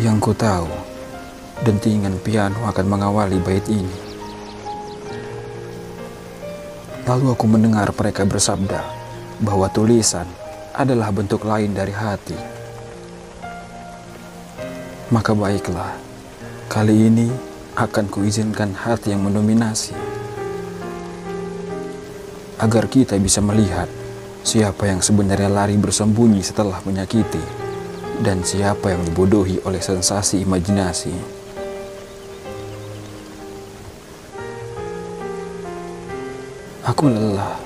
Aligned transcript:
Memang 0.00 0.16
ku 0.16 0.32
tahu, 0.32 0.64
dentingan 1.60 2.24
piano 2.24 2.64
akan 2.64 2.86
mengawali 2.88 3.36
bait 3.36 3.68
ini. 3.68 4.00
Lalu 7.04 7.36
aku 7.36 7.44
mendengar 7.44 7.92
mereka 7.92 8.24
bersabda 8.24 8.80
bahwa 9.44 9.68
tulisan 9.68 10.24
adalah 10.72 11.12
bentuk 11.12 11.44
lain 11.44 11.76
dari 11.76 11.92
hati. 11.92 12.32
Maka 15.12 15.36
baiklah, 15.36 15.92
kali 16.72 17.12
ini 17.12 17.28
akan 17.76 18.08
kuizinkan 18.08 18.72
hati 18.72 19.12
yang 19.12 19.20
mendominasi. 19.20 19.92
Agar 22.56 22.88
kita 22.88 23.20
bisa 23.20 23.44
melihat 23.44 23.92
siapa 24.48 24.88
yang 24.88 25.04
sebenarnya 25.04 25.52
lari 25.52 25.76
bersembunyi 25.76 26.40
setelah 26.40 26.80
menyakiti 26.88 27.59
dan 28.20 28.44
siapa 28.44 28.92
yang 28.92 29.00
dibodohi 29.08 29.64
oleh 29.64 29.80
sensasi 29.80 30.44
imajinasi. 30.44 31.12
Aku 36.84 37.08
lelah. 37.08 37.56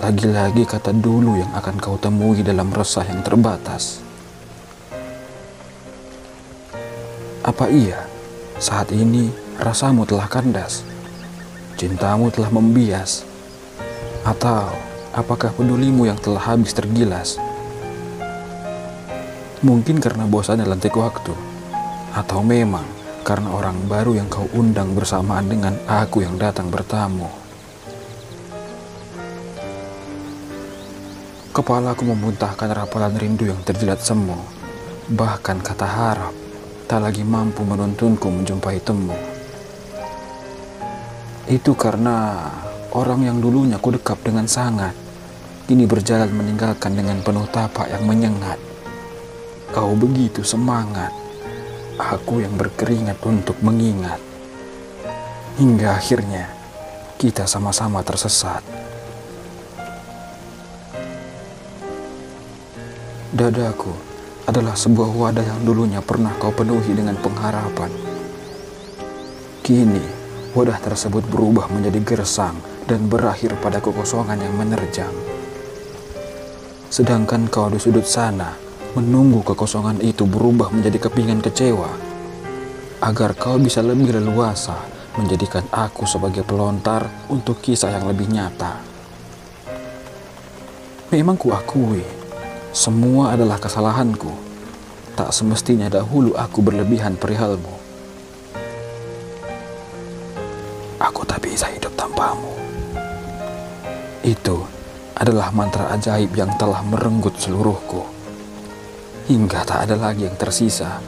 Lagi-lagi 0.00 0.64
kata 0.64 0.96
dulu 0.96 1.36
yang 1.36 1.52
akan 1.52 1.76
kau 1.76 1.96
temui 2.00 2.40
dalam 2.40 2.72
resah 2.72 3.04
yang 3.04 3.20
terbatas. 3.20 4.00
Apa 7.44 7.68
iya 7.68 8.08
saat 8.56 8.92
ini 8.96 9.28
rasamu 9.60 10.08
telah 10.08 10.24
kandas? 10.28 10.84
Cintamu 11.76 12.32
telah 12.32 12.52
membias? 12.52 13.24
Atau 14.24 14.72
apakah 15.16 15.52
pedulimu 15.52 16.08
yang 16.08 16.20
telah 16.20 16.52
habis 16.52 16.72
tergilas? 16.72 17.40
Mungkin 19.60 20.00
karena 20.00 20.24
bosannya 20.24 20.64
lantik 20.64 20.96
waktu, 20.96 21.36
atau 22.16 22.40
memang 22.40 22.88
karena 23.20 23.52
orang 23.52 23.76
baru 23.84 24.16
yang 24.16 24.32
kau 24.32 24.48
undang 24.56 24.96
bersamaan 24.96 25.52
dengan 25.52 25.76
aku 25.84 26.24
yang 26.24 26.40
datang 26.40 26.72
bertamu. 26.72 27.28
Kepalaku 31.52 32.08
memuntahkan 32.08 32.72
rapalan 32.72 33.12
rindu 33.20 33.44
yang 33.52 33.60
terjilat 33.60 34.00
semu. 34.00 34.38
Bahkan 35.12 35.60
kata 35.60 35.84
harap 35.84 36.34
tak 36.88 37.04
lagi 37.04 37.20
mampu 37.20 37.60
menuntunku 37.60 38.32
menjumpai 38.32 38.80
temu. 38.80 39.18
Itu 41.50 41.76
karena 41.76 42.48
orang 42.96 43.28
yang 43.28 43.44
dulunya 43.44 43.76
ku 43.76 43.92
dekap 43.92 44.24
dengan 44.24 44.48
sangat, 44.48 44.96
kini 45.68 45.84
berjalan 45.84 46.32
meninggalkan 46.32 46.96
dengan 46.96 47.20
penuh 47.20 47.44
tapak 47.50 47.92
yang 47.92 48.08
menyengat. 48.08 48.69
Kau 49.70 49.94
begitu 49.94 50.42
semangat, 50.42 51.14
aku 51.94 52.42
yang 52.42 52.58
berkeringat 52.58 53.22
untuk 53.22 53.54
mengingat. 53.62 54.18
Hingga 55.62 55.94
akhirnya 55.94 56.50
kita 57.14 57.46
sama-sama 57.46 58.02
tersesat. 58.02 58.66
Dadaku 63.30 63.94
adalah 64.50 64.74
sebuah 64.74 65.14
wadah 65.14 65.46
yang 65.46 65.62
dulunya 65.62 66.02
pernah 66.02 66.34
kau 66.42 66.50
penuhi 66.50 66.90
dengan 66.90 67.14
pengharapan. 67.22 67.94
Kini, 69.62 70.02
wadah 70.50 70.82
tersebut 70.82 71.22
berubah 71.30 71.70
menjadi 71.70 72.02
gersang 72.02 72.58
dan 72.90 73.06
berakhir 73.06 73.54
pada 73.62 73.78
kekosongan 73.78 74.42
yang 74.42 74.54
menerjang. 74.58 75.14
Sedangkan 76.90 77.46
kau 77.46 77.70
di 77.70 77.78
sudut 77.78 78.02
sana, 78.02 78.69
menunggu 78.98 79.46
kekosongan 79.46 80.02
itu 80.02 80.26
berubah 80.26 80.74
menjadi 80.74 81.06
kepingan 81.06 81.38
kecewa, 81.38 81.90
agar 83.00 83.38
kau 83.38 83.56
bisa 83.56 83.80
lebih 83.80 84.18
leluasa 84.18 84.76
menjadikan 85.14 85.66
aku 85.70 86.06
sebagai 86.06 86.42
pelontar 86.42 87.06
untuk 87.30 87.62
kisah 87.62 87.90
yang 87.94 88.06
lebih 88.06 88.26
nyata. 88.30 88.82
Memang 91.10 91.34
kuakui, 91.34 92.06
semua 92.70 93.34
adalah 93.34 93.58
kesalahanku. 93.58 94.30
Tak 95.18 95.34
semestinya 95.34 95.90
dahulu 95.90 96.38
aku 96.38 96.62
berlebihan 96.62 97.18
perihalmu. 97.18 97.74
Aku 101.02 101.26
tak 101.26 101.42
bisa 101.42 101.66
hidup 101.66 101.90
tanpamu. 101.98 102.54
Itu 104.22 104.62
adalah 105.18 105.50
mantra 105.50 105.90
ajaib 105.92 106.30
yang 106.38 106.54
telah 106.56 106.80
merenggut 106.86 107.34
seluruhku. 107.42 108.19
Hingga 109.30 109.62
tak 109.62 109.86
ada 109.86 109.94
lagi 109.94 110.26
yang 110.26 110.34
tersisa. 110.34 110.98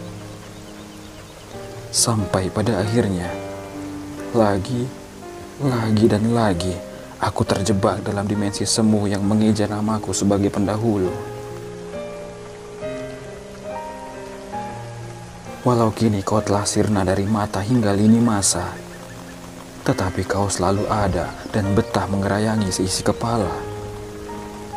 Sampai 1.91 2.55
pada 2.55 2.79
akhirnya, 2.79 3.27
lagi, 4.31 4.87
lagi 5.59 6.07
dan 6.07 6.31
lagi, 6.31 6.71
aku 7.19 7.43
terjebak 7.43 8.07
dalam 8.07 8.23
dimensi 8.23 8.63
semu 8.63 9.11
yang 9.11 9.27
mengeja 9.27 9.67
namaku 9.67 10.15
sebagai 10.15 10.55
pendahulu. 10.55 11.11
Walau 15.67 15.91
kini 15.91 16.23
kau 16.23 16.39
telah 16.39 16.63
sirna 16.63 17.03
dari 17.03 17.27
mata 17.27 17.59
hingga 17.59 17.91
lini 17.91 18.23
masa, 18.23 18.71
tetapi 19.83 20.23
kau 20.31 20.47
selalu 20.47 20.87
ada 20.87 21.27
dan 21.51 21.75
betah 21.75 22.07
mengerayangi 22.07 22.71
seisi 22.71 23.03
kepala. 23.03 23.72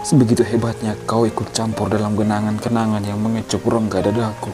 Sebegitu 0.06 0.46
hebatnya 0.46 0.94
kau 1.10 1.26
ikut 1.26 1.50
campur 1.50 1.90
dalam 1.90 2.14
genangan-kenangan 2.14 3.02
yang 3.10 3.18
mengecup 3.18 3.58
rongga 3.66 4.06
dadaku. 4.06 4.54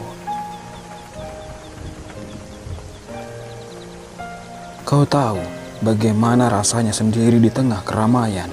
Kau 4.88 5.03
tahu 5.03 5.44
bagaimana 5.84 6.47
rasanya 6.47 6.95
sendiri 6.95 7.35
di 7.35 7.51
tengah 7.51 7.84
keramaian. 7.84 8.47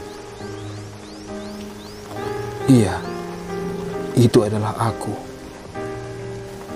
Iya, 2.66 2.98
itu 4.19 4.42
adalah 4.42 4.75
aku 4.91 5.15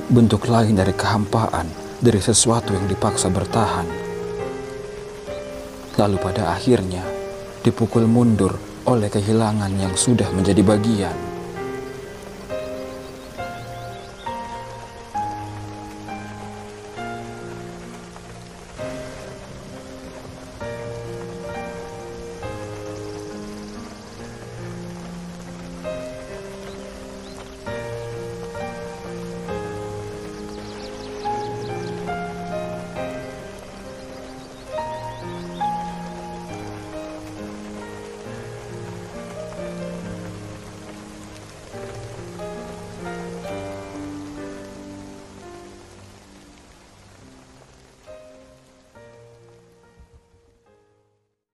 bentuk 0.07 0.47
lain 0.47 0.79
dari 0.79 0.95
kehampaan, 0.95 1.67
dari 1.99 2.23
sesuatu 2.23 2.79
yang 2.79 2.87
dipaksa 2.87 3.27
bertahan. 3.27 3.91
Lalu 5.99 6.17
pada 6.23 6.55
akhirnya 6.55 7.03
dipukul 7.67 8.07
mundur 8.07 8.71
oleh 8.87 9.07
kehilangan 9.07 9.71
yang 9.79 9.95
sudah 9.95 10.27
menjadi 10.35 10.63
bagian. 10.67 11.32